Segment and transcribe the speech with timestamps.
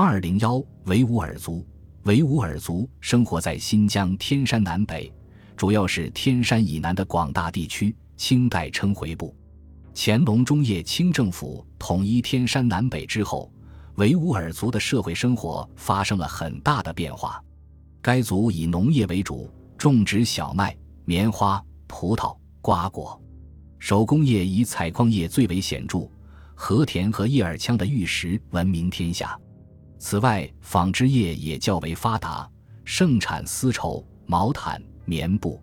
[0.00, 1.66] 二零幺维吾尔族，
[2.04, 5.12] 维吾尔族生活在新疆天山南北，
[5.56, 7.92] 主要是天山以南的广大地区。
[8.16, 9.34] 清代称回部。
[9.96, 13.50] 乾隆中叶清政府统一天山南北之后，
[13.96, 17.42] 维吾尔族的社会生活发生了很大的变化。
[18.00, 20.76] 该族以农业为主，种植小麦、
[21.06, 23.20] 棉花、葡萄、瓜果，
[23.80, 26.08] 手工业以采矿业最为显著，
[26.54, 29.36] 和田和叶尔羌的玉石闻名天下。
[29.98, 32.48] 此外，纺织业也较为发达，
[32.84, 35.60] 盛产丝绸、毛毯、棉布，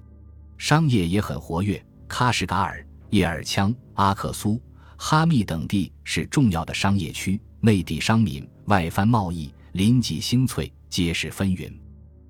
[0.58, 1.84] 商业也很活跃。
[2.08, 4.62] 喀什噶尔、叶尔羌、阿克苏、
[4.98, 11.74] 哈密等地是重要的商业区，内地商民外藩贸易，林济兴翠，皆是纷纭。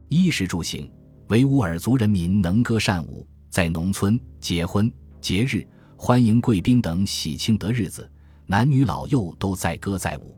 [0.08, 0.90] 衣食住行，
[1.28, 5.68] 维吾尔族人民能歌善舞，在农村结婚、节日、
[5.98, 8.10] 欢迎贵宾等喜庆的日子，
[8.46, 10.38] 男女老幼都载歌载舞。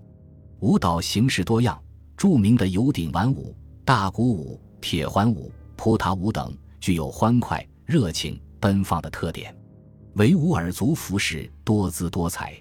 [0.59, 1.79] 舞蹈形式多样，
[2.15, 9.55] 著名的有顶碗舞、大鼓舞、铁环舞、扑塔舞等，具有欢快、热情、奔放的特点。
[10.13, 12.59] 维吾尔族服饰多姿多彩，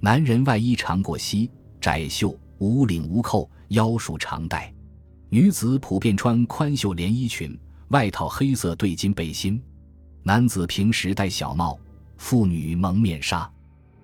[0.00, 1.48] 男人外衣长过膝，
[1.80, 4.72] 窄袖，无领无扣，腰束长带；
[5.28, 7.56] 女子普遍穿宽袖连衣裙，
[7.90, 9.60] 外套黑色对襟背心；
[10.24, 11.78] 男子平时戴小帽，
[12.16, 13.48] 妇女蒙面纱。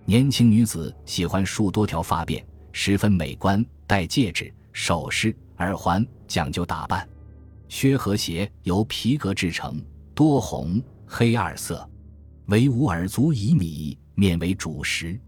[0.04, 2.40] 年轻女子喜欢梳多条发辫。
[2.76, 7.08] 十分美观，戴戒指、首饰、耳环，讲究打扮。
[7.68, 9.80] 靴和鞋由皮革制成，
[10.12, 11.88] 多红、黑二色。
[12.46, 15.18] 维吾尔族以米面为主食，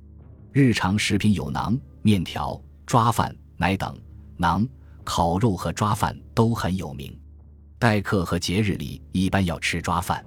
[0.50, 3.96] 日常食品有馕、面条、抓饭、奶等。
[4.38, 4.68] 馕、
[5.04, 7.16] 烤肉和抓饭都很有名。
[7.78, 10.26] 待客和节日里一般要吃抓饭，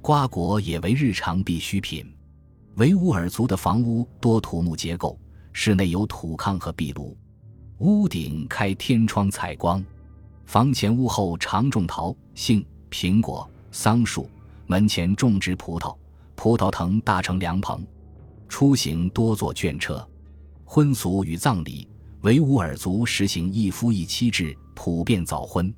[0.00, 2.06] 瓜果也为日常必需品。
[2.76, 5.18] 维吾尔族的房屋多土木结构。
[5.52, 7.16] 室内有土炕和壁炉，
[7.78, 9.84] 屋顶开天窗采光，
[10.46, 14.28] 房前屋后常种桃、杏、苹果、桑树，
[14.66, 15.94] 门前种植葡萄，
[16.34, 17.86] 葡萄藤搭成凉棚，
[18.48, 20.06] 出行多坐眷车。
[20.64, 21.86] 婚俗与葬礼，
[22.22, 25.72] 维吾尔族实行一夫一妻制，普遍早婚，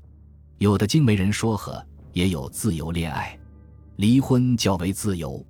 [0.57, 3.37] 有的经媒人说和，也有自由恋爱，
[3.97, 5.45] 离婚较为自由。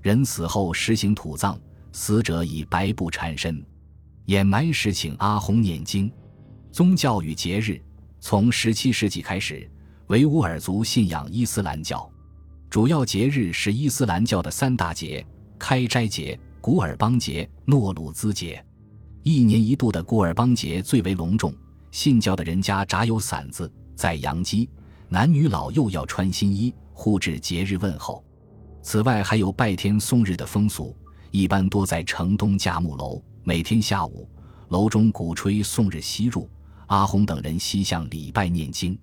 [0.00, 1.58] 人死后实行土葬。
[1.96, 3.64] 死者以白布缠身，
[4.26, 6.10] 掩埋时请阿訇念经。
[6.72, 7.80] 宗教与节日，
[8.20, 9.70] 从十七世纪开始，
[10.06, 12.10] 维吾尔族信仰伊斯兰教，
[12.70, 15.24] 主要节日是伊斯兰教的三大节：
[15.58, 18.64] 开斋节、古尔邦节、诺鲁兹节。
[19.22, 21.54] 一年一度的古尔邦节最为隆重，
[21.90, 24.68] 信教的人家扎有伞子，宰羊鸡，
[25.08, 28.24] 男女老幼要穿新衣，互致节日问候。
[28.82, 30.96] 此外，还有拜天送日的风俗。
[31.30, 34.26] 一般多在城东架木楼，每天下午，
[34.70, 36.48] 楼中鼓吹送日西入，
[36.86, 38.98] 阿红等人西向礼拜念经。